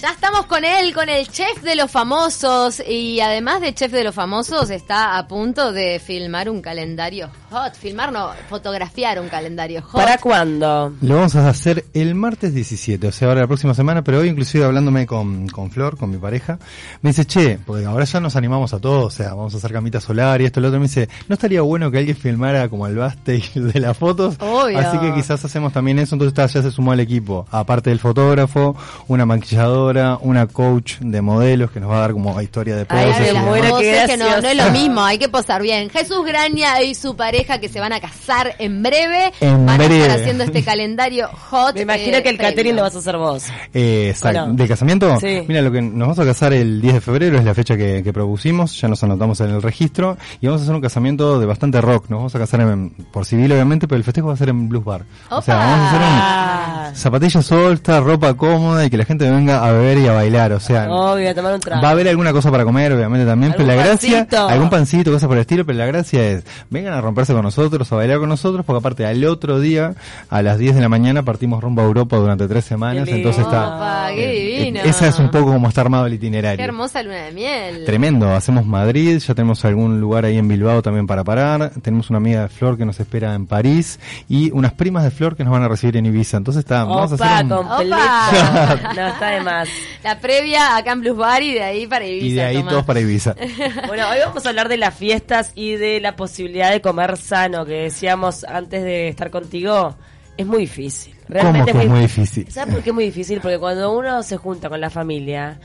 [0.00, 2.82] Ya estamos con él, con el chef de los famosos.
[2.88, 7.74] Y además de chef de los famosos, está a punto de filmar un calendario hot.
[7.74, 10.00] Filmar, no, fotografiar un calendario hot.
[10.00, 10.94] ¿Para cuándo?
[11.02, 14.28] Lo vamos a hacer el martes 17, o sea, ahora la próxima semana, pero hoy
[14.28, 16.58] inclusive hablándome con, con Flor, con mi pareja,
[17.02, 19.72] me dice, che, porque ahora ya nos animamos a todos, o sea, vamos a hacer
[19.72, 22.68] camita solar y esto y lo otro, me dice, ¿no estaría bueno que alguien filmara
[22.68, 24.36] como el backstage de las fotos?
[24.38, 24.78] Obvio.
[24.78, 28.76] Así que quizás hacemos también eso, entonces ya se sumó al equipo, aparte del fotógrafo,
[29.08, 29.89] una maquilladora,
[30.22, 34.16] una coach de modelos que nos va a dar como historia de poses las que
[34.16, 35.90] no, es lo mismo, hay que posar bien.
[35.90, 39.32] Jesús Graña y su pareja que se van a casar en breve.
[39.40, 40.02] En van a breve.
[40.02, 41.74] estar haciendo este calendario hot.
[41.74, 43.44] Me imagino eh, que el catering lo vas a hacer vos.
[43.74, 44.46] Eh, exacto.
[44.52, 45.18] ¿De casamiento?
[45.20, 45.44] Sí.
[45.48, 48.02] Mira, lo que nos vamos a casar el 10 de febrero es la fecha que,
[48.02, 51.46] que propusimos, ya nos anotamos en el registro y vamos a hacer un casamiento de
[51.46, 52.06] bastante rock.
[52.08, 54.68] Nos vamos a casar en- por civil, obviamente, pero el festejo va a ser en
[54.68, 55.04] Blues Bar.
[55.30, 55.64] O sea, Opa.
[55.66, 59.98] vamos a hacer un zapatillas solta, ropa cómoda y que la gente venga a beber
[59.98, 60.52] y a bailar.
[60.52, 61.82] O sea, Obvio, a tomar un trago.
[61.82, 64.48] Va a haber alguna cosa para comer, obviamente también, pero la ¿Algún gracia, pancito?
[64.48, 67.90] algún pancito, cosas por el estilo, pero la gracia es, vengan a romperse con nosotros,
[67.92, 69.94] a bailar con nosotros, porque aparte al otro día,
[70.28, 73.42] a las 10 de la mañana, partimos rumbo a Europa durante tres semanas, Qué entonces
[73.44, 73.76] está...
[73.76, 74.80] Opa, qué eh, divino.
[74.84, 76.64] esa es un poco como está armado el Qué itinerario.
[76.64, 77.84] hermosa luna de miel.
[77.84, 82.18] Tremendo, hacemos Madrid, ya tenemos algún lugar ahí en Bilbao también para parar, tenemos una
[82.18, 85.52] amiga de Flor que nos espera en París y unas primas de Flor que nos
[85.52, 87.50] van a recibir en Ibiza, entonces está, vamos a Opa, hacer un...
[87.50, 87.96] completo.
[88.96, 89.68] no, está de más.
[90.02, 92.26] La previa acá en Blues Bar y de ahí para Ibiza.
[92.26, 92.70] Y de ahí Tomás.
[92.70, 93.34] todos para Ibiza.
[93.86, 97.64] Bueno, hoy vamos a hablar de las fiestas y de la posibilidad de comer sano,
[97.66, 99.96] que decíamos antes de estar contigo.
[100.36, 101.14] Es muy difícil.
[101.40, 102.50] ¿Cómo que es muy difícil?
[102.50, 103.40] ¿Sabes por qué es muy difícil?
[103.40, 105.60] Porque cuando uno se junta con la familia,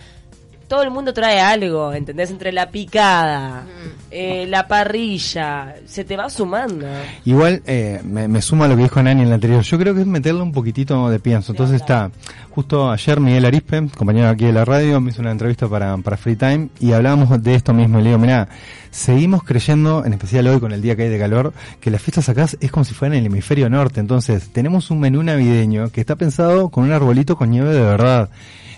[0.68, 2.32] todo el mundo trae algo, ¿entendés?
[2.32, 3.64] Entre la picada,
[4.12, 6.88] eh, la parrilla, se te va sumando.
[7.26, 9.62] Igual eh, me, me suma a lo que dijo Nani en la anterior.
[9.62, 11.52] Yo creo que es meterle un poquitito de pienso.
[11.52, 12.10] Entonces está,
[12.50, 16.18] justo ayer Miguel Arispe, compañero aquí de la radio, me hizo una entrevista para, para
[16.18, 18.00] Free Time y hablábamos de esto mismo.
[18.00, 18.48] Y le digo, mira,
[18.96, 22.30] seguimos creyendo, en especial hoy con el día que hay de calor, que las fiestas
[22.30, 24.00] acá es como si fueran en el hemisferio norte.
[24.00, 28.30] Entonces tenemos un menú navideño que está pensado con un arbolito con nieve de verdad.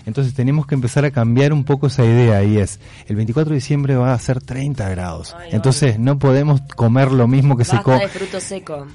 [0.06, 3.56] Entonces tenemos que empezar a cambiar un poco esa idea y es, el 24 de
[3.56, 5.36] diciembre va a ser 30 grados.
[5.38, 8.00] Ay, Entonces no podemos comer lo mismo que se Basta come.
[8.00, 8.86] de fruto seco.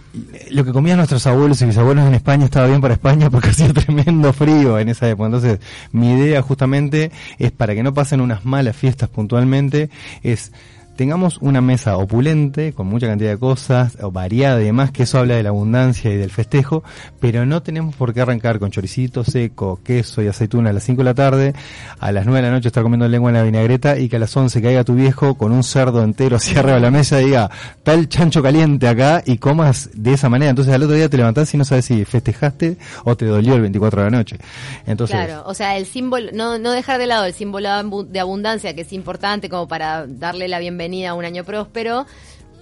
[0.50, 3.72] Lo que comían nuestros abuelos y bisabuelos en España estaba bien para España porque hacía
[3.72, 5.28] tremendo frío en esa época.
[5.28, 5.60] Entonces,
[5.92, 9.92] mi idea justamente es para que no pasen unas malas fiestas puntualmente,
[10.24, 10.52] es
[10.96, 15.20] tengamos una mesa opulente, con mucha cantidad de cosas, o variada y demás, que eso
[15.20, 16.84] habla de la abundancia y del festejo,
[17.20, 21.00] pero no tenemos por qué arrancar con choricito seco, queso y aceituna a las 5
[21.00, 21.54] de la tarde,
[22.00, 24.20] a las 9 de la noche estar comiendo lengua en la vinagreta y que a
[24.20, 27.50] las 11 caiga tu viejo con un cerdo entero hacia la mesa y diga,
[27.86, 30.50] el chancho caliente acá y comas de esa manera.
[30.50, 33.62] Entonces al otro día te levantás y no sabes si festejaste o te dolió el
[33.62, 34.38] 24 de la noche.
[34.86, 37.70] Entonces, Claro, o sea, el símbolo, no, no dejar de lado el símbolo
[38.06, 42.06] de abundancia, que es importante como para darle la bienvenida a un año próspero,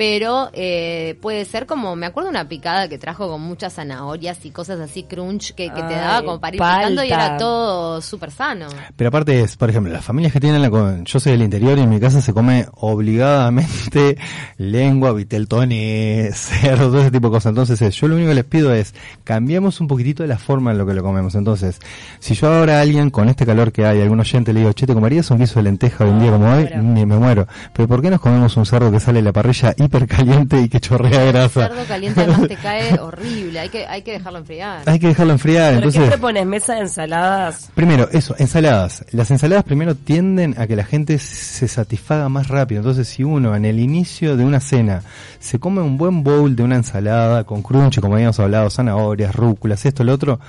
[0.02, 4.50] pero eh, puede ser como, me acuerdo una picada que trajo con muchas zanahorias y
[4.50, 6.80] cosas así crunch que, que te Ay, daba como para ir palta.
[6.80, 8.66] picando y era todo súper sano.
[8.96, 11.78] Pero aparte es, por ejemplo, las familias que tienen la, co- yo soy del interior
[11.78, 14.18] y en mi casa se come obligadamente
[14.58, 17.52] lengua, viteltones, cerdo, todo ese tipo de cosas.
[17.52, 20.72] Entonces es, yo lo único que les pido es, cambiemos un poquitito de la forma
[20.72, 21.36] en lo que lo comemos.
[21.36, 21.80] Entonces,
[22.20, 24.88] si yo ahora a alguien con este calor que hay, algún oyente le digo, che,
[24.88, 26.68] ¿te comerías un guiso de lenteja hoy un día como hoy?
[26.82, 27.46] Ni me muero.
[27.74, 30.70] Pero ¿por qué nos comemos un cerdo que sale de la parrilla hiper caliente y
[30.70, 31.68] que chorrea El grasa?
[31.68, 34.84] cerdo caliente además te cae horrible, hay que, hay que dejarlo enfriar.
[34.86, 35.74] Hay que dejarlo enfriar.
[35.76, 36.46] ¿Pero Entonces, qué propones?
[36.46, 37.70] ¿Mesa de ensaladas?
[37.76, 39.06] Primero, eso, ensaladas.
[39.12, 42.80] Las ensaladas primero tienden a que la gente se satisfaga más rápido.
[42.80, 45.04] Entonces, si uno en el inicio de una cena
[45.40, 49.86] se come un buen bowl de una ensalada con crunch, como habíamos hablado, zanahorias, rúculas,
[49.86, 50.40] esto, lo otro,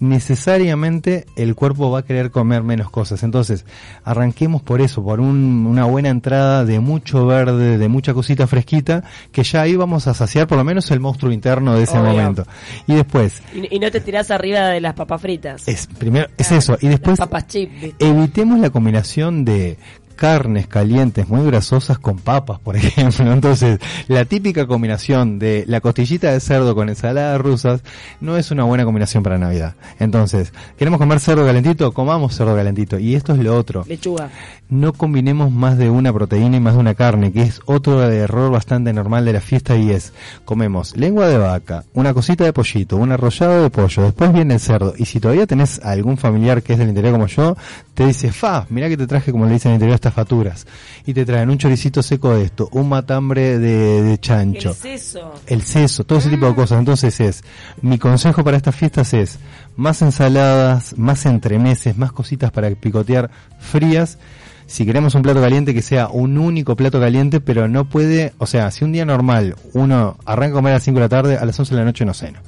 [0.00, 3.22] necesariamente el cuerpo va a querer comer menos cosas.
[3.22, 3.64] Entonces,
[4.04, 9.04] arranquemos por eso, por un- una buena entrada de mucho verde, de mucha cosita fresquita,
[9.32, 12.10] que ya ahí vamos a saciar por lo menos el monstruo interno de ese Obvio.
[12.12, 12.46] momento.
[12.86, 15.66] Y después, Y, y no te tirás arriba de las papas fritas.
[15.68, 16.76] es primero, es eso.
[16.80, 17.70] Y después, Las papas chip.
[17.98, 19.78] evitemos la combinación de
[20.20, 23.32] carnes calientes muy grasosas con papas, por ejemplo.
[23.32, 27.80] Entonces, la típica combinación de la costillita de cerdo con ensaladas rusas
[28.20, 29.76] no es una buena combinación para Navidad.
[29.98, 31.92] Entonces, ¿queremos comer cerdo calentito?
[31.92, 32.98] Comamos cerdo calentito.
[32.98, 33.86] Y esto es lo otro.
[33.88, 34.28] Lechuga.
[34.68, 38.52] No combinemos más de una proteína y más de una carne, que es otro error
[38.52, 40.12] bastante normal de la fiesta y es,
[40.44, 44.60] comemos lengua de vaca, una cosita de pollito, un arrollado de pollo, después viene el
[44.60, 44.92] cerdo.
[44.96, 47.56] Y si todavía tenés algún familiar que es del interior como yo,
[47.94, 50.66] te dice, fa, mirá que te traje, como le dicen en el interior, estas faturas.
[51.06, 54.70] Y te traen un choricito seco de esto, un matambre de, de chancho.
[54.70, 55.34] El seso.
[55.46, 56.78] El seso, todo ese tipo de cosas.
[56.78, 57.44] Entonces es,
[57.82, 59.38] mi consejo para estas fiestas es
[59.76, 64.18] más ensaladas, más entremeses, más cositas para picotear frías.
[64.66, 68.46] Si queremos un plato caliente que sea un único plato caliente, pero no puede, o
[68.46, 71.36] sea, si un día normal uno arranca a comer a las 5 de la tarde,
[71.38, 72.40] a las 11 de la noche no cena.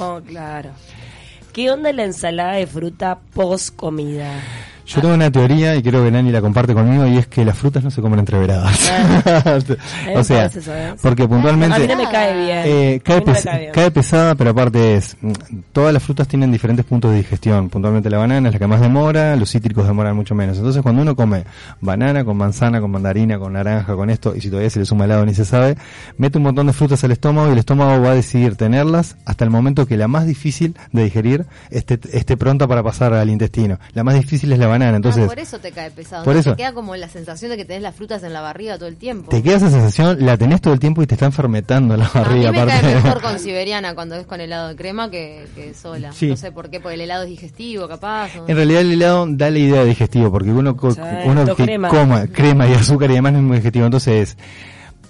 [0.00, 0.70] Oh, claro.
[1.52, 4.40] ¿Qué onda la ensalada de fruta post comida?
[4.86, 7.56] Yo tengo una teoría y creo que Nani la comparte conmigo y es que las
[7.56, 8.90] frutas no se comen entreveradas.
[10.14, 10.94] o sea, eso, ¿eh?
[11.02, 12.58] porque A mí puntualmente no me cae bien.
[12.64, 13.72] eh, A cae, mí no me pes- cae bien.
[13.72, 15.32] cae pesada, pero aparte es mm,
[15.72, 17.70] todas las frutas tienen diferentes puntos de digestión.
[17.70, 20.58] Puntualmente la banana es la que más demora, los cítricos demoran mucho menos.
[20.58, 21.44] Entonces cuando uno come
[21.80, 25.06] banana con manzana, con mandarina, con naranja, con esto y si todavía se le suma
[25.06, 25.76] helado ni se sabe,
[26.18, 29.44] mete un montón de frutas al estómago y el estómago va a decidir tenerlas hasta
[29.44, 33.78] el momento que la más difícil de digerir esté, esté pronta para pasar al intestino.
[33.94, 36.24] La más difícil es la banana, entonces Ah, por eso te cae pesado.
[36.24, 36.40] Por ¿no?
[36.40, 36.50] eso.
[36.50, 38.96] Te queda como la sensación de que tenés las frutas en la barriga todo el
[38.96, 39.30] tiempo.
[39.30, 42.08] te queda esa sensación, la tenés todo el tiempo y te está enfermetando la a
[42.08, 42.52] mí barriga.
[42.52, 42.80] me aparte.
[42.82, 46.12] cae mejor con siberiana cuando es con helado de crema que, que sola.
[46.12, 46.28] Sí.
[46.28, 48.30] No sé por qué, porque el helado es digestivo, capaz.
[48.38, 51.56] o- En realidad el helado da la idea de digestivo, porque uno, Sí, uno todo
[51.56, 51.88] que crema.
[51.88, 53.84] coma crema y azúcar y demás no es muy digestivo.
[53.86, 54.36] Entonces,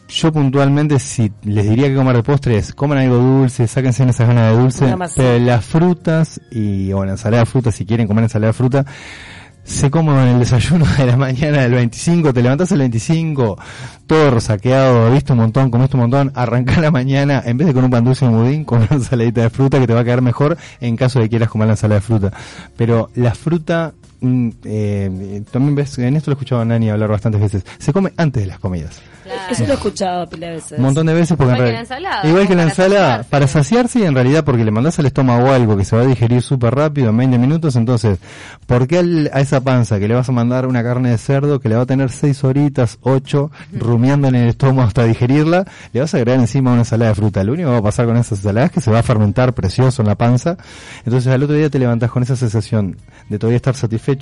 [0.06, 4.28] yo puntualmente si les diría que comer de postre es coman algo dulce, sáquense esas
[4.28, 8.06] ganas de dulce, Una pero las frutas y o la ensalada de fruta, si quieren
[8.06, 8.84] comer ensalada de fruta,
[9.64, 13.58] se en el desayuno de la mañana del 25, te levantás el 25,
[14.06, 17.84] todo rosaqueado, viste un montón, comiste un montón, arrancá la mañana, en vez de con
[17.84, 20.04] un pan dulce y un budín, con una ensaladita de fruta que te va a
[20.04, 22.32] quedar mejor en caso de que quieras comer la ensalada de fruta.
[22.76, 23.94] Pero la fruta,
[24.64, 28.12] eh, también ves, en esto lo he escuchado a Nani hablar bastantes veces, se come
[28.16, 29.00] antes de las comidas.
[29.24, 29.40] Claro.
[29.50, 30.78] Eso lo he escuchado pila de veces.
[30.78, 33.06] Un montón de veces porque Igual en que la ensalada, igual que la para ensalada
[33.08, 33.30] saciarse.
[33.30, 36.06] para saciarse y en realidad porque le mandás al estómago algo que se va a
[36.06, 38.18] digerir súper rápido en 20 minutos entonces
[38.66, 41.58] ¿por qué al- a esa panza que le vas a mandar una carne de cerdo
[41.58, 46.00] que le va a tener 6 horitas 8 rumiando en el estómago hasta digerirla le
[46.00, 48.16] vas a agregar encima una ensalada de fruta lo único que va a pasar con
[48.18, 50.58] esas ensaladas es que se va a fermentar precioso en la panza
[51.06, 52.98] entonces al otro día te levantás con esa sensación
[53.30, 54.13] de todavía estar satisfecho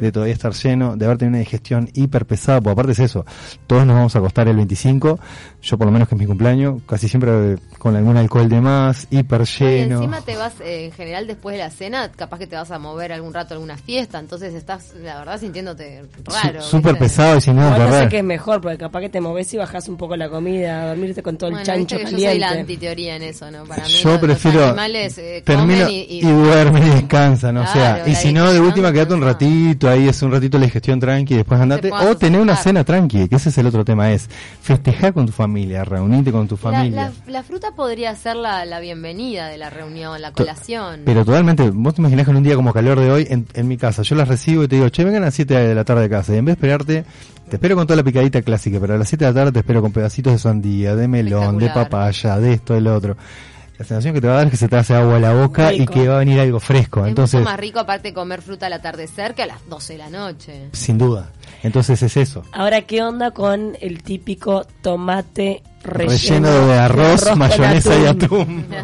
[0.00, 3.24] de todavía estar lleno de haber tenido una digestión hiper pesada porque aparte es eso
[3.66, 5.18] todos nos vamos a acostar el 25
[5.62, 8.60] yo por lo menos que es mi cumpleaños, casi siempre eh, con algún alcohol de
[8.60, 9.96] más, hiper Y lleno.
[9.96, 12.78] encima te vas, eh, en general, después de la cena, capaz que te vas a
[12.78, 16.62] mover algún rato a alguna fiesta, entonces estás, la verdad, sintiéndote raro.
[16.62, 19.52] Súper pesado y sin nada no sé que es mejor, porque capaz que te moves
[19.54, 22.20] y bajas un poco la comida, dormirte con todo el Bueno, chancho que yo soy
[22.20, 22.60] la caliente.
[22.60, 23.64] antiteoría en eso, ¿no?
[23.64, 26.90] Para mí Yo los- prefiero los animales eh, termino comen y, y, y- duermen y
[26.90, 29.26] descansan, o Claro, sea, y si no de última quedate un no.
[29.40, 33.28] Ratito ahí, es un ratito la digestión tranqui, después andate, o tener una cena tranqui,
[33.28, 34.28] que ese es el otro tema, es
[34.62, 37.12] festejar con tu familia, reunirte con tu familia.
[37.26, 41.00] la- la fruta podría ser la, la bienvenida de la reunión, la colación.
[41.04, 43.68] Pero totalmente, vos te imaginás que en un día como calor de hoy, en, en
[43.68, 45.84] mi casa, yo las recibo y te digo, che, vengan a las 7 de la
[45.84, 47.04] tarde de casa, y en vez de esperarte,
[47.48, 49.58] te espero con toda la picadita clásica, pero a las 7 de la tarde te
[49.60, 53.16] espero con pedacitos de sandía, de melón, de papaya, de esto, del otro.
[53.78, 55.34] La sensación que te va a dar es que se te hace agua a la
[55.34, 55.92] boca y Rico.
[55.92, 58.72] que va a venir algo fresco, es entonces, mucho más rico aparte comer fruta al
[58.72, 60.68] atardecer que a las 12 de la noche.
[60.72, 61.30] sin duda.
[61.62, 62.42] Entonces es eso.
[62.52, 68.66] Ahora, ¿qué onda con el típico tomate relleno, Relleno de arroz, mayonesa y atún.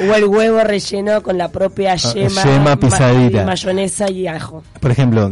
[0.00, 3.44] O el huevo relleno con la propia yema, Ah, yema ma- pisadita.
[3.44, 4.62] mayonesa y ajo.
[4.80, 5.30] Por ejemplo,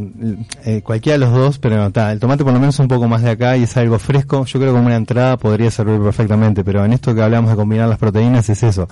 [0.67, 2.89] eh, cualquiera de los dos, pero no, está, el tomate por lo menos es un
[2.89, 4.45] poco más de acá y es algo fresco.
[4.45, 7.57] Yo creo que como una entrada podría servir perfectamente, pero en esto que hablamos de
[7.57, 8.89] combinar las proteínas es eso.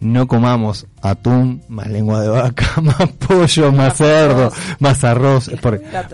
[0.00, 5.50] No comamos atún, más lengua de vaca, más pollo, más cerdo, más arroz,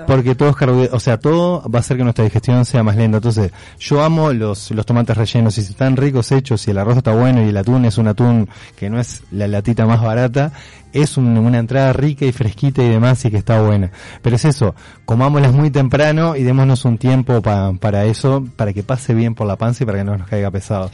[0.06, 2.94] porque todo es carbohidrato, o sea, todo va a hacer que nuestra digestión sea más
[2.94, 3.16] lenta.
[3.16, 3.50] Entonces,
[3.80, 7.12] yo amo los, los tomates rellenos, y si están ricos hechos, si el arroz está
[7.12, 10.52] bueno y el atún es un atún que no es la latita más barata,
[10.92, 13.90] es un- una entrada rica y fresquita y demás y que está buena.
[14.22, 18.82] Pero es eso, comámoslas muy temprano y démonos un tiempo pa- para eso, para que
[18.82, 20.90] pase bien por la panza y para que no nos caiga pesado.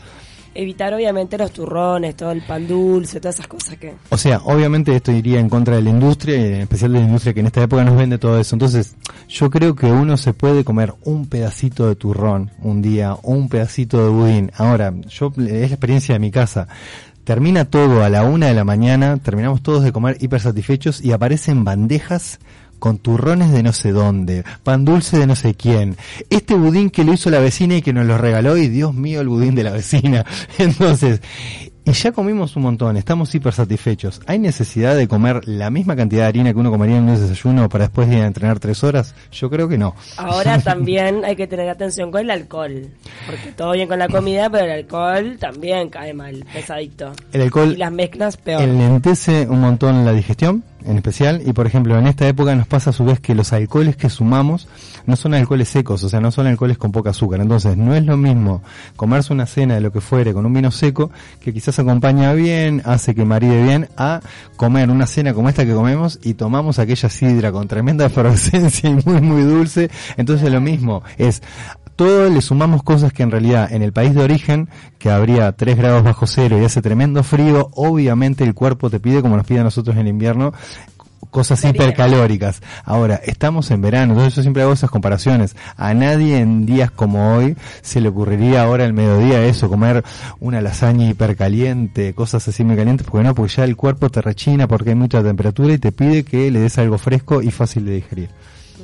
[0.61, 3.95] Evitar obviamente los turrones, todo el pan dulce, todas esas cosas que...
[4.09, 7.33] O sea, obviamente esto iría en contra de la industria, en especial de la industria
[7.33, 8.57] que en esta época nos vende todo eso.
[8.57, 8.97] Entonces,
[9.29, 13.49] yo creo que uno se puede comer un pedacito de turrón un día, o un
[13.49, 14.51] pedacito de budín.
[14.57, 16.67] Ahora, yo es la experiencia de mi casa.
[17.23, 21.13] Termina todo a la una de la mañana, terminamos todos de comer hiper satisfechos y
[21.13, 22.41] aparecen bandejas
[22.79, 25.97] con turrones de no sé dónde, pan dulce de no sé quién,
[26.31, 29.21] este budín que lo hizo la vecina y que nos lo regaló y Dios mío
[29.21, 30.25] el budín de la vecina.
[30.59, 31.21] Entonces,
[31.89, 34.21] y ya comimos un montón, estamos hiper satisfechos.
[34.27, 37.67] ¿Hay necesidad de comer la misma cantidad de harina que uno comería en un desayuno
[37.71, 39.15] para después ir a entrenar tres horas?
[39.33, 39.95] Yo creo que no.
[40.19, 42.91] Ahora también hay que tener atención con el alcohol,
[43.25, 47.13] porque todo bien con la comida, pero el alcohol también cae mal, pesadito.
[47.33, 48.61] El alcohol Y las mezclas peor.
[48.61, 52.91] enlentece un montón la digestión, en especial y por ejemplo en esta época nos pasa
[52.91, 54.69] a su vez que los alcoholes que sumamos
[55.07, 57.41] no son alcoholes secos, o sea, no son alcoholes con poca azúcar.
[57.41, 58.63] Entonces no es lo mismo
[58.97, 62.83] comerse una cena de lo que fuere con un vino seco que quizás acompaña bien,
[62.85, 64.21] hace que maride bien, a
[64.57, 68.95] comer una cena como esta que comemos y tomamos aquella sidra con tremenda efervescencia y
[68.95, 69.91] muy muy dulce.
[70.17, 71.43] Entonces lo mismo es
[71.99, 74.69] todo le sumamos cosas que en realidad en el país de origen,
[75.01, 79.21] que habría 3 grados bajo cero y hace tremendo frío, obviamente el cuerpo te pide,
[79.21, 80.53] como nos pide a nosotros en invierno,
[81.33, 82.63] cosas hipercalóricas.
[82.85, 85.57] Ahora, estamos en verano, entonces yo siempre hago esas comparaciones.
[85.77, 90.05] A nadie en días como hoy se le ocurriría ahora al mediodía eso, comer
[90.39, 94.69] una lasaña hipercaliente, cosas así muy calientes, porque no, porque ya el cuerpo te rechina
[94.69, 97.95] porque hay mucha temperatura y te pide que le des algo fresco y fácil de
[97.95, 98.31] digerir.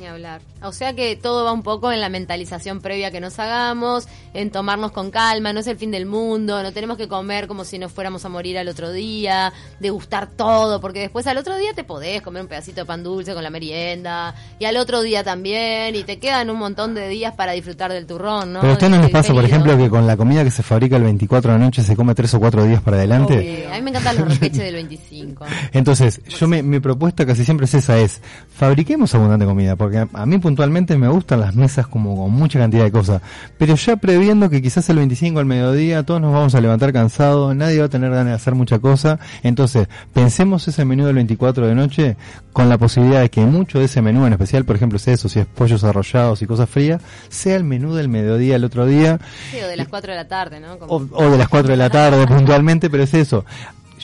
[0.05, 0.41] Ni hablar.
[0.61, 4.51] O sea que todo va un poco en la mentalización previa que nos hagamos, en
[4.51, 7.79] tomarnos con calma, no es el fin del mundo, no tenemos que comer como si
[7.79, 11.83] nos fuéramos a morir al otro día, degustar todo, porque después al otro día te
[11.83, 15.95] podés comer un pedacito de pan dulce con la merienda, y al otro día también,
[15.95, 18.61] y te quedan un montón de días para disfrutar del turrón, ¿no?
[18.61, 20.97] Pero a usted no les pasa, por ejemplo, que con la comida que se fabrica
[20.97, 23.37] el 24 de la noche se come tres o cuatro días para adelante.
[23.37, 23.73] Obvio.
[23.73, 25.45] A mí me encantan los requeches del 25.
[25.73, 28.21] Entonces, yo me, mi propuesta casi siempre es esa, es
[28.55, 32.59] fabriquemos abundante comida, porque a, a mí puntualmente me gustan las mesas como con mucha
[32.59, 33.21] cantidad de cosas,
[33.57, 37.55] pero ya previendo que quizás el 25 al mediodía todos nos vamos a levantar cansados,
[37.55, 41.67] nadie va a tener ganas de hacer mucha cosa, entonces pensemos ese menú del 24
[41.67, 42.17] de noche
[42.53, 45.27] con la posibilidad de que mucho de ese menú en especial, por ejemplo, si eso,
[45.29, 49.19] si es pollos arrollados y cosas frías, sea el menú del mediodía el otro día,
[49.51, 50.77] Sí, o de las 4 de la tarde, ¿no?
[50.79, 53.45] Como- o, o de las 4 de la tarde puntualmente, pero es eso.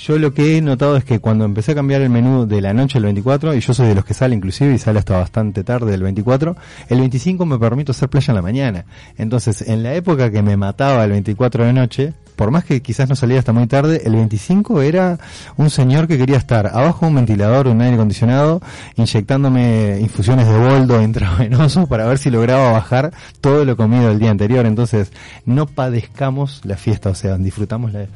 [0.03, 2.73] Yo lo que he notado es que cuando empecé a cambiar el menú de la
[2.73, 5.63] noche al 24, y yo soy de los que sale inclusive y sale hasta bastante
[5.63, 6.55] tarde el 24,
[6.89, 8.85] el 25 me permito hacer playa en la mañana.
[9.19, 13.09] Entonces, en la época que me mataba el 24 de noche, por más que quizás
[13.09, 15.19] no salía hasta muy tarde, el 25 era
[15.57, 18.59] un señor que quería estar abajo de un ventilador, un aire acondicionado,
[18.95, 24.31] inyectándome infusiones de boldo intravenoso para ver si lograba bajar todo lo comido el día
[24.31, 24.65] anterior.
[24.65, 25.11] Entonces,
[25.45, 28.07] no padezcamos la fiesta, o sea, disfrutamos la...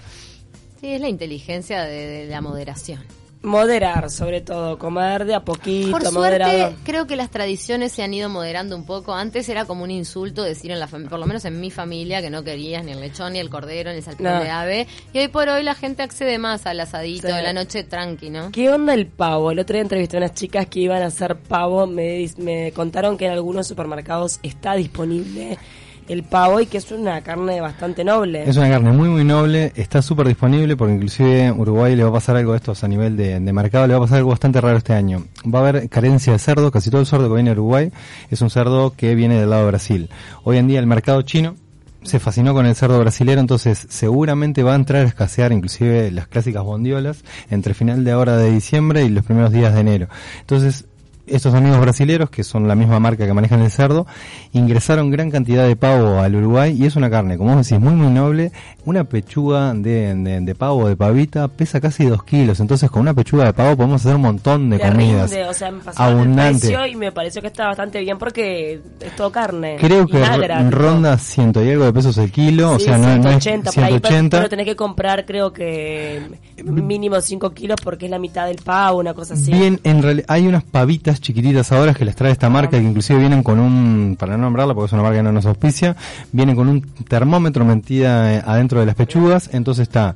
[0.82, 3.02] Sí, es la inteligencia de, de la moderación.
[3.44, 6.52] Moderar, sobre todo, comer de a poquito, Por moderado.
[6.58, 9.14] suerte, creo que las tradiciones se han ido moderando un poco.
[9.14, 12.32] Antes era como un insulto decir en la por lo menos en mi familia, que
[12.32, 14.40] no querías ni el lechón, ni el cordero, ni el salpicón No.
[14.44, 14.88] de ave.
[15.14, 17.34] Y hoy por hoy la gente accede más al asadito Sí.
[17.36, 18.52] de la noche tranqui, ¿no?
[18.52, 19.52] ¿Qué onda el pavo?
[19.52, 21.86] El otro día entrevisté a unas chicas que iban a hacer pavo.
[21.86, 25.60] Me, me contaron que en algunos supermercados está disponible
[26.08, 28.48] el pavo y que es una carne bastante noble.
[28.48, 32.14] Es una carne muy muy noble, está súper disponible porque inclusive Uruguay le va a
[32.14, 34.62] pasar algo de estos a nivel de, de mercado, le va a pasar algo bastante
[34.62, 35.26] raro este año.
[35.46, 37.92] Va a haber carencia de cerdo, casi todo el cerdo que viene de Uruguay
[38.30, 40.10] es un cerdo que viene del lado de Brasil.
[40.44, 41.56] Hoy en día el mercado chino
[42.04, 46.28] se fascinó con el cerdo brasilero, entonces seguramente va a entrar a escasear inclusive las
[46.28, 50.08] clásicas bondiolas entre final de ahora de diciembre y los primeros días de enero.
[50.42, 50.86] Entonces
[51.28, 54.06] estos amigos brasileros, que son la misma marca que manejan el cerdo,
[54.54, 57.94] ingresaron gran cantidad de pavo al Uruguay y es una carne, como vos decís, muy
[57.94, 58.52] muy noble.
[58.86, 62.60] Una pechuga de, de, de pavo, de pavita, pesa casi dos kilos.
[62.60, 65.32] Entonces con una pechuga de pavo podemos hacer un montón de Le comidas.
[65.32, 66.76] rinde, o sea, me el Abundante.
[66.92, 69.78] y me pareció que está bastante bien porque es todo carne.
[69.80, 73.08] Creo que magra, ronda ciento y algo de pesos el kilo, o Sí, sea, no,
[73.18, 74.38] no es 180, por ahí, pero- 180.
[74.38, 76.22] pero tenés que comprar creo que
[76.64, 79.52] mínimo 5 kilos porque es la mitad del pavo, una cosa así.
[79.52, 83.20] Bien, en realidad hay unas pavitas chiquititas ahora que les trae esta marca que inclusive
[83.20, 85.96] vienen con un, para no nombrarla porque es una marca que no nos auspicia,
[86.32, 90.16] vienen con un termómetro metida eh, adentro de las pechugas, entonces está,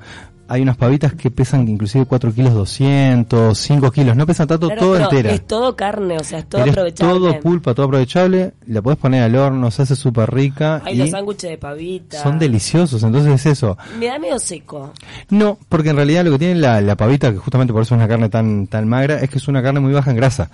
[0.49, 4.81] hay unas pavitas que pesan inclusive 4 kilos 200, 5 kilos, no pesan tanto, Claro,
[4.81, 5.31] todo entera.
[5.31, 7.13] Es todo carne, o sea, es todo Pero es aprovechable.
[7.13, 10.97] todo pulpa, todo aprovechable, la podés poner al horno, se hace súper rica Hay y
[10.97, 12.21] los sándwiches de pavita.
[12.23, 13.77] son deliciosos, entonces es eso.
[13.99, 14.93] Me da medio seco.
[15.29, 17.99] No, porque en realidad lo que tiene la, la pavita, que justamente por eso es
[17.99, 20.49] una carne tan, tan magra, es que es una carne muy baja en grasa.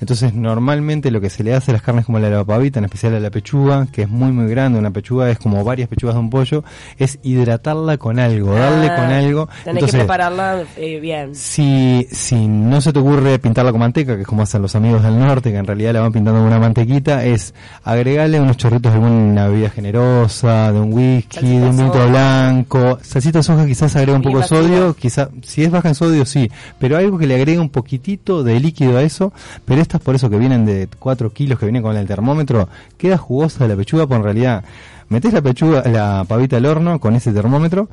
[0.00, 2.78] Entonces, normalmente lo que se le hace a las carnes como la de la pavita,
[2.78, 5.88] en especial a la pechuga, que es muy muy grande, una pechuga es como varias
[5.88, 6.64] pechugas de un pollo,
[6.98, 9.35] es hidratarla con algo, darle Ah, con algo.
[9.64, 11.34] Tenés que prepararla eh, bien.
[11.34, 15.02] si, si no se te ocurre pintarla con manteca, que es como hacen los amigos
[15.02, 18.92] del norte, que en realidad la van pintando con una mantequita, es agregarle unos chorritos
[18.92, 22.06] de alguna bebida generosa, de un whisky, Salsita de un vinito soja.
[22.06, 22.98] blanco.
[23.02, 26.50] Salsita soja quizás agrega un poco de sodio, quizás, si es baja en sodio sí,
[26.78, 29.32] pero algo que le agregue un poquitito de líquido a eso,
[29.64, 33.18] pero estas por eso que vienen de 4 kilos, que vienen con el termómetro, queda
[33.18, 34.64] jugosa la pechuga, porque en realidad
[35.08, 37.88] metes la pechuga, la pavita al horno con ese termómetro,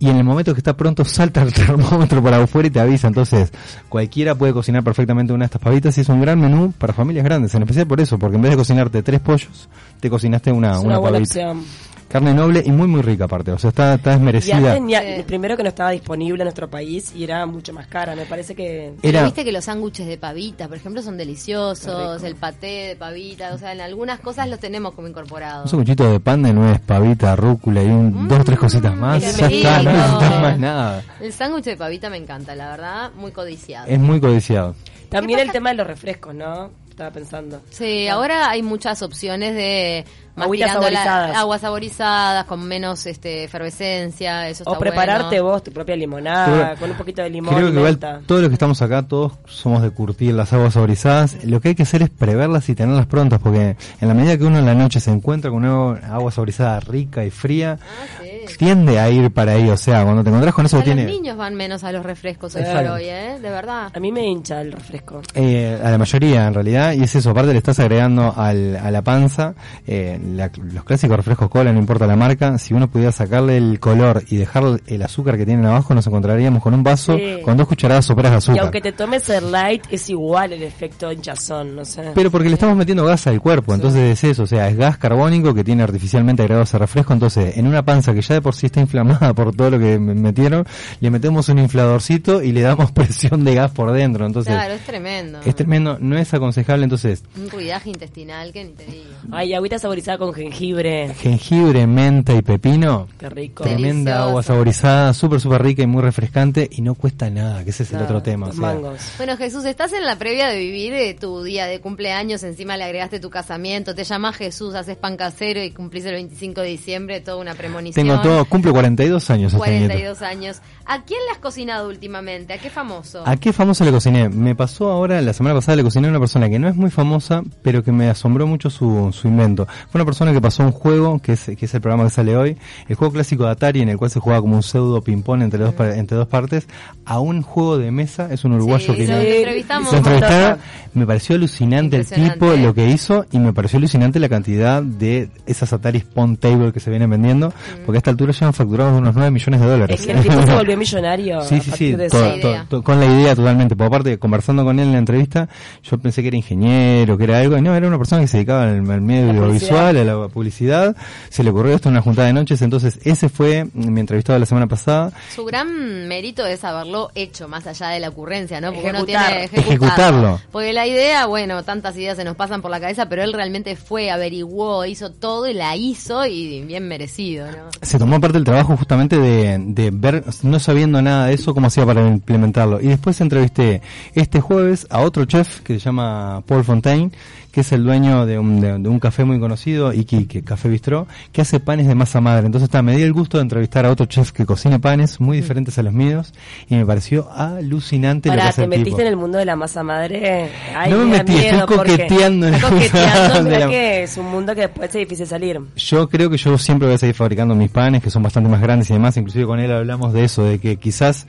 [0.00, 3.06] y en el momento que está pronto salta el termómetro para afuera y te avisa.
[3.06, 3.52] Entonces,
[3.88, 7.24] cualquiera puede cocinar perfectamente una de estas pavitas y es un gran menú para familias
[7.24, 9.68] grandes, en especial por eso, porque en vez de cocinarte tres pollos,
[10.00, 11.18] te cocinaste una, es una pavita.
[11.18, 11.64] opción.
[12.10, 14.56] Carne noble y muy muy rica aparte, o sea, está, está Y desmerecida.
[14.56, 15.22] antes ni a- Sí.
[15.26, 18.54] primero que no estaba disponible en nuestro país y era mucho más cara, me parece
[18.54, 18.92] que...
[19.00, 22.96] Pero Era- viste que los sándwiches de pavita, por ejemplo, son deliciosos, el paté de
[22.96, 25.64] pavita, o sea, en algunas cosas los tenemos como incorporados.
[25.64, 29.22] Un sanguchito de pan de nuez, pavita, rúcula y un, Mm, dos tres cositas más,
[29.22, 31.02] ya está, no necesitas más nada.
[31.20, 33.86] El sándwich de pavita me encanta, la verdad, muy codiciado.
[33.86, 34.74] Es muy codiciado.
[35.08, 36.70] También ¿Qué el tema de los refrescos, ¿no?
[37.00, 37.62] Estaba pensando.
[37.70, 40.04] Sí, ahora hay muchas opciones de
[40.36, 41.34] más la- saborizadas.
[41.34, 45.54] aguas saborizadas con menos este efervescencia, eso está O prepararte bueno.
[45.54, 48.54] vos tu propia limonada con un poquito de limón Creo que igual todos los que
[48.54, 51.42] estamos acá, todos somos de curtir las aguas saborizadas.
[51.44, 54.44] Lo que hay que hacer es preverlas y tenerlas prontas, porque en la medida que
[54.44, 58.29] uno en la noche se encuentra con una agua saborizada rica y fría, Ah, sí.
[58.58, 59.68] Tiende a ir para ahí.
[59.70, 61.10] O sea, cuando te encontrás con eso A que los tiene...
[61.10, 63.38] niños van menos a los refrescos hoy por hoy, ¿eh?
[63.40, 63.90] De verdad.
[63.94, 65.22] A mí me hincha el refresco.
[65.34, 68.90] Eh, a la mayoría en realidad, y es eso, aparte le estás agregando al, a
[68.90, 69.54] la panza
[69.86, 73.80] eh, la- los clásicos refrescos cola, no importa la marca, si uno pudiera sacarle el
[73.80, 77.38] color y dejar el azúcar que tienen abajo, nos encontraríamos con un vaso Sí.
[77.44, 78.60] con dos cucharadas soperas de Y azúcar.
[78.62, 82.12] aunque te tomes el light, es igual el efecto hinchazón, no sé.
[82.14, 84.96] Pero porque le estamos metiendo gas al cuerpo, entonces es eso, o sea, es gas
[84.98, 88.54] carbónico que tiene artificialmente agregado ese refresco, entonces en una panza que ya de por
[88.54, 90.64] sí está inflamada por todo lo que me metieron,
[91.00, 94.82] le metemos un infladorcito y le damos presión de gas por dentro, entonces Claro, es
[94.82, 95.40] tremendo.
[95.44, 99.04] es tremendo, no es aconsejable, entonces Un ruidaje intestinal que ni te digo.
[99.32, 101.14] Ay, agüita saborizada con jengibre.
[101.14, 103.62] jengibre, menta y pepino, Qué rico.
[103.64, 104.28] Tremenda Delicioso.
[104.28, 107.92] agua saborizada, súper súper rica y muy refrescante y no cuesta nada, que ese es
[107.92, 108.46] el otro tema.
[108.46, 108.66] o los sea.
[108.66, 109.00] mangos.
[109.16, 112.84] Bueno, Jesús, estás en la previa de vivir eh, tu día de cumpleaños, encima le
[112.84, 117.20] agregaste tu casamiento, te llamas Jesús, haces pan casero y cumplís el 25 de diciembre,
[117.20, 118.06] toda una premonición.
[118.06, 119.86] Tengo todo, cumplo 42 años este nieto.
[119.94, 120.60] 42 años.
[120.86, 122.52] ¿A quién le has cocinado últimamente?
[122.52, 123.22] ¿A qué famoso?
[123.24, 124.28] ¿A qué famoso le cociné?
[124.28, 126.90] Me pasó ahora, la semana pasada le cociné a una persona que no es muy
[126.90, 129.66] famosa, pero que me asombró mucho su, su invento.
[129.90, 132.36] Fue una persona que pasó un juego, que es, que es el programa que sale
[132.36, 132.56] hoy,
[132.88, 135.60] el juego clásico de Atari, en el cual se jugaba como un pseudo ping-pong entre
[135.62, 136.66] dos, entre dos partes,
[137.04, 139.92] a un juego de mesa, es un uruguayo Sí, que lo- entrevistamos.
[139.92, 140.58] entrevistaba,
[140.94, 145.30] me pareció alucinante el tipo, lo que hizo, y me pareció alucinante la cantidad de
[145.46, 147.52] esas Atari Pong Table que se vienen vendiendo,
[147.86, 150.00] porque a esta altura ya han facturado unos 9 millones de dólares.
[150.00, 151.42] Es que el tipo se volvió millonario.
[151.42, 153.76] Sí, sí, sí, todo- todo- todo- con la idea totalmente.
[153.76, 155.48] Por aparte, conversando con él en la entrevista,
[155.82, 158.38] yo pensé que era ingeniero, que era algo, y no, era una persona que se
[158.38, 160.96] dedicaba al, al medio audiovisual, a la publicidad.
[161.28, 164.46] Se le ocurrió esto en una juntada de noches, entonces ese fue mi entrevistado la
[164.46, 165.12] semana pasada.
[165.34, 168.72] Su gran mérito es haberlo hecho, más allá de la ocurrencia, ¿no?
[168.72, 169.26] Porque uno Ejecutar.
[169.32, 170.40] tiene que Ejecutarlo.
[170.50, 173.76] Porque la idea, bueno, tantas ideas se nos pasan por la cabeza, pero él realmente
[173.76, 177.58] fue, averiguó, hizo todo y la hizo y bien merecido, ¿no?
[177.82, 181.66] Se tomó parte del trabajo justamente de, de ver, no sabiendo nada de eso, cómo
[181.66, 182.80] hacía para implementarlo.
[182.80, 183.82] Y después entrevisté
[184.14, 187.10] este jueves a otro chef que se llama Paul Fontaine,
[187.50, 191.06] que es el dueño de un, de, de un café muy conocido, Iquique, Café Bistró,
[191.32, 192.46] que hace panes de masa madre.
[192.46, 195.36] Entonces está, me di el gusto de entrevistar a otro chef que cocina panes muy
[195.38, 196.32] diferentes a los míos
[196.68, 199.00] y me pareció alucinante lo que hace ¿te el metiste tipo.
[199.00, 200.50] en el mundo de la masa madre?
[200.76, 204.54] Ay, No me me metí, estoy miedo coqueteando en coqueteando, la- que es un mundo
[204.54, 205.60] que después es difícil salir.
[205.76, 208.60] Yo creo que yo siempre voy a seguir fabricando mis panes, que son bastante más
[208.60, 209.16] grandes y demás.
[209.16, 211.26] Inclusive con él hablamos de eso, de que quizás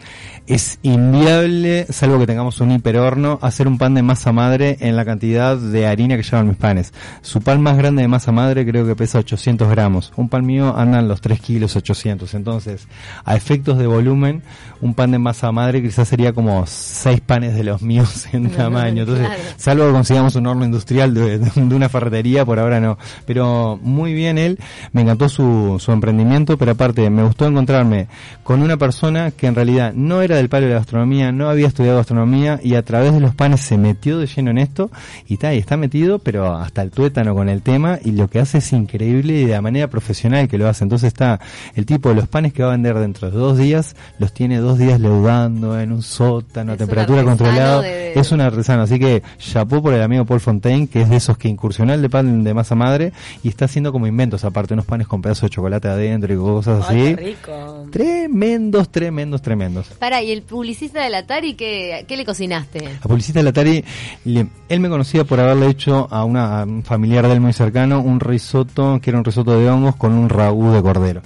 [0.47, 5.05] es inviable, salvo que tengamos un hiperhorno, hacer un pan de masa madre en la
[5.05, 6.93] cantidad de harina que llevan mis panes.
[7.21, 10.13] Su pan más grande de masa madre creo que pesa 800 gramos.
[10.15, 12.33] Un pan mío andan los 3 kilos 800.
[12.33, 12.87] Entonces,
[13.25, 14.43] a efectos de volumen,
[14.81, 19.03] un pan de masa madre quizás sería como 6 panes de los míos en tamaño.
[19.03, 19.41] Entonces, claro.
[19.57, 22.97] salvo que consigamos un horno industrial de, de una ferretería, por ahora no.
[23.25, 24.59] Pero muy bien él,
[24.93, 28.07] me encantó su, su emprendimiento, pero aparte me gustó encontrarme
[28.43, 31.67] con una persona que en realidad no era del palo de la gastronomía, no había
[31.67, 34.91] estudiado gastronomía y a través de los panes se metió de lleno en esto
[35.27, 38.39] y está, y está metido, pero hasta el tuétano con el tema y lo que
[38.39, 40.83] hace es increíble y de la manera profesional que lo hace.
[40.83, 41.39] Entonces está
[41.75, 44.57] el tipo de los panes que va a vender dentro de dos días, los tiene
[44.57, 47.81] dos días leudando en un sótano a temperatura controlada.
[47.81, 51.15] de- Es un artesano, así que chapó por el amigo Paul Fontaine, que es de
[51.17, 54.73] esos que incursionó el de pan de masa madre y está haciendo como inventos, aparte
[54.73, 57.15] unos panes con pedazos de chocolate adentro y cosas Ay, así.
[57.15, 57.85] qué rico.
[57.91, 59.87] Tremendos, tremendos, tremendos.
[59.99, 62.81] Para, ¿y el publicista del Atari qué, qué le cocinaste?
[62.83, 63.83] La publicista del Atari,
[64.25, 67.53] le- él me conocía por haberle hecho a, una, a un familiar de él muy
[67.53, 71.21] cercano un risotto, que era un risotto de hongos con un ragú de cordero.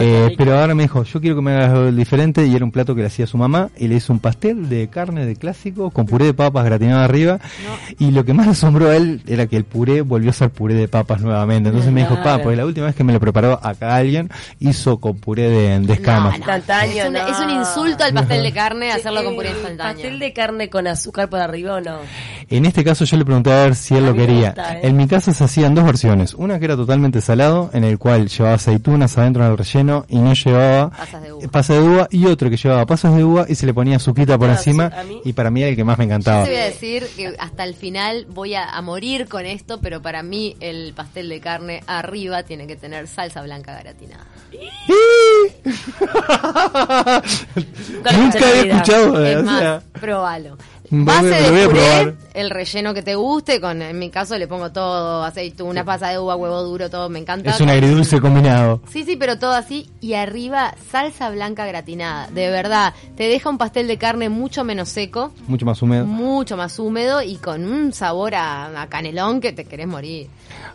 [0.00, 2.70] Eh, pero ahora me dijo, yo quiero que me hagas algo diferente y era un
[2.70, 5.90] plato que le hacía su mamá y le hizo un pastel de carne de clásico
[5.90, 7.38] con puré de papas gratinado arriba
[7.98, 10.74] y lo que más asombró a él era que el puré volvió a ser puré
[10.74, 11.68] de papas nuevamente.
[11.70, 12.38] Entonces me dijo, Claro.
[12.38, 15.80] pa, porque la última vez que me lo preparó acá alguien hizo con puré de,
[15.80, 16.38] de escamas.
[16.38, 17.26] No, no, es, un, no.
[17.28, 19.94] es un insulto al pastel de carne hacerlo con puré instantáneo.
[19.94, 21.98] ¿Pastel de carne con azúcar por arriba o no?
[22.52, 24.46] En este caso yo le pregunté a ver si él A lo quería.
[24.48, 24.80] gusta, ¿eh?
[24.82, 26.34] En mi casa se hacían dos versiones.
[26.34, 30.34] Una que era totalmente salado, en el cual llevaba aceitunas adentro del relleno y no
[30.34, 31.48] llevaba Pasas de uva.
[31.48, 32.08] pasas de uva.
[32.10, 34.90] Y otro que llevaba pasas de uva y se le ponía azuquita por encima.
[35.08, 36.42] mí- Y para mí era el que más me Yo encantaba.
[36.44, 40.02] te voy a decir que hasta el final voy a, a morir con esto, pero
[40.02, 44.24] para mí el pastel de carne arriba tiene que tener salsa blanca gratinada.
[47.94, 48.74] Nunca Nunca en vida.
[48.76, 49.24] escuchado.
[49.24, 50.58] Es o más, sea, probalo.
[50.92, 52.14] Base de voy a puré, probar.
[52.34, 56.18] el relleno que te guste, con en mi caso le pongo todo, aceituna, pasa de
[56.18, 57.50] uva, huevo duro, todo, me encanta.
[57.50, 58.80] es un agridulce combinado.
[58.90, 59.88] Sí, sí, pero todo así.
[60.00, 62.28] Y arriba, salsa blanca gratinada.
[62.30, 66.04] De verdad, te deja un pastel de carne mucho menos seco, Mucho más húmedo.
[66.06, 70.28] mucho más húmedo y con un sabor a, a canelón que te querés morir.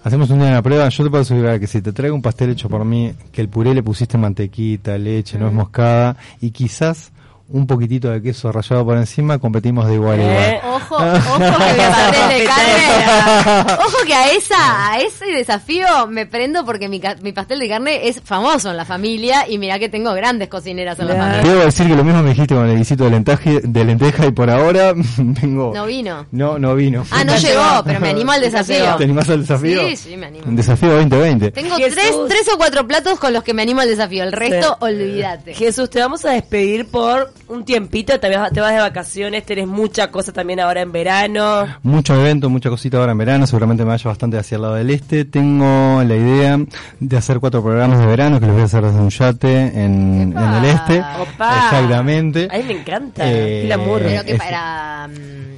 [0.03, 0.87] Hacemos un día una prueba.
[0.87, 3.49] Yo te puedo asegurar que si te traigo un pastel hecho por mí, que el
[3.49, 7.11] puré le pusiste mantequita, leche, nuez moscada y quizás
[7.47, 10.73] un poquitito de queso rallado por encima, competimos de igual a Eh, igual.
[10.81, 13.73] Ojo, ojo que mi pastel de carne.
[13.85, 17.69] Ojo que a esa, a ese desafío me prendo porque mi, ca- mi pastel de
[17.69, 21.43] carne es famoso en la familia y mira que tengo grandes cocineras en la familia.
[21.43, 24.31] Debo decir que lo mismo me dijiste con el guisito de, lentaje, de lenteja y
[24.31, 25.71] por ahora vengo...
[25.73, 26.25] No vino.
[26.31, 27.05] No, no vino.
[27.11, 28.95] Ah, no llegó, pero me animo al desafío.
[28.95, 29.87] ¿Te animás al desafío?
[29.89, 30.45] Sí, sí, me animo.
[30.47, 31.51] Un desafío 2020.
[31.51, 31.93] Tengo Jesús.
[31.93, 34.23] tres, tres o cuatro platos con los que me animo al desafío.
[34.23, 34.85] El resto, Sí.
[34.85, 35.53] olvídate.
[35.53, 39.67] Jesús, te vamos a despedir por un tiempito, te vas, te vas de vacaciones, tenés
[39.67, 41.65] mucha cosa también ahora en verano.
[41.83, 44.89] Mucho evento, mucha cosita ahora en verano, seguramente me vaya bastante hacia el lado del
[44.89, 45.25] este.
[45.25, 46.59] Tengo la idea
[46.99, 50.35] de hacer cuatro programas de verano que los voy a hacer desde un yate en,
[50.37, 50.99] el este.
[50.99, 51.65] Opa.
[51.65, 52.47] Exactamente.
[52.51, 53.29] A mí me encanta.
[53.29, 54.01] Eh, el amor.
[54.03, 54.94] Pero que para...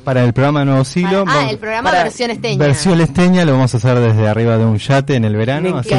[0.08, 1.26] Para el programa Nuevo Siglo.
[1.26, 2.58] para- ah, vamos- el programa para- versión esteña.
[2.58, 5.80] Versión esteña lo vamos a hacer desde arriba de un yate en el verano, Me
[5.82, 5.96] así Que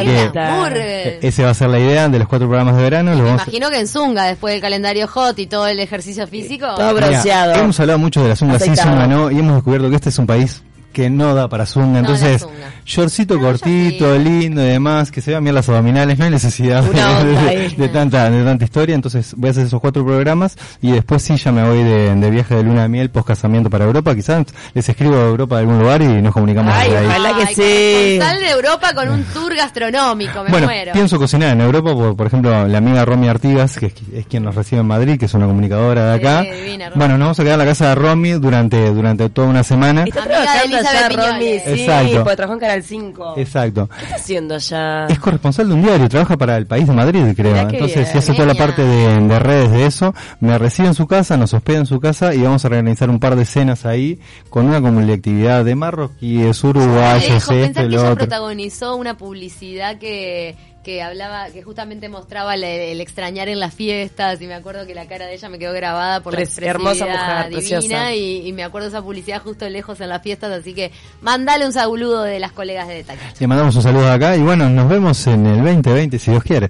[0.77, 3.11] eh, ese va a ser la idea de los cuatro programas de verano.
[3.11, 5.79] Lo Me vamos a- imagino que en Zunga, después del calendario hot y todo el
[5.79, 6.67] ejercicio físico.
[6.75, 7.53] Todo Mira, bronceado.
[7.57, 10.19] hemos hablado mucho de la zunga sí, zunga no, y hemos descubierto que este es
[10.19, 10.63] un país
[10.95, 12.55] que no da para zunga, entonces zunga.
[12.89, 14.19] Shortcito No, cortito, sí.
[14.25, 18.45] lindo y demás, que se vean bien las abdominales, no hay necesidad de, tanta de
[18.45, 21.83] tanta historia, entonces voy a hacer esos cuatro programas y después sí ya me voy
[21.85, 25.27] de, de viaje de luna de miel post casamiento para Europa, quizás les escribo a
[25.27, 27.07] Europa de algún lugar y nos comunicamos Ay, desde ahí.
[27.07, 27.29] ojalá.
[27.37, 28.19] que Ay, sí.
[28.19, 30.93] corresponsal de Europa con un tour gastronómico, me Bueno, muero.
[30.93, 34.45] pienso cocinar en Europa, por, por ejemplo, la amiga Romy Artigas, que es, es quien
[34.45, 36.43] nos recibe en Madrid, que es una comunicadora de acá.
[36.43, 36.99] Sí, divina, Romy.
[36.99, 40.05] bueno, nos vamos a quedar en la casa de Romy durante, durante toda una semana.
[40.05, 41.45] Está Amiga de trabajando Elizabeth allá, Romy.
[41.59, 42.25] Sí, Exacto.
[42.25, 43.35] porque trabajó en Canal 5.
[43.37, 43.89] Exacto.
[43.97, 45.07] ¿Qué está haciendo allá?
[45.07, 47.57] Es corresponsal de un diario, trabaja para el país de Madrid, creo.
[47.57, 48.19] Entonces, bien.
[48.19, 50.15] hace toda la parte de, de redes de eso.
[50.41, 53.21] Me recibe en su casa, nos hospeda en su casa y vamos a organizar un
[53.21, 58.17] par de cenas ahí con una colectividad de marroquíes, uruguayos, que lo otro.
[58.17, 64.41] protagonizó una publicidad que que hablaba, que justamente mostraba el, el extrañar en las fiestas
[64.41, 67.49] y me acuerdo que la cara de ella me quedó grabada por la hermosa mujer,
[67.49, 68.15] divina preciosa.
[68.15, 71.67] y, y me acuerdo de esa publicidad justo lejos en las fiestas, así que mandale
[71.67, 73.21] un saludo de las colegas de Detalle.
[73.39, 76.67] Le mandamos un saludo acá y bueno, nos vemos en el 2020 si Dios quiere.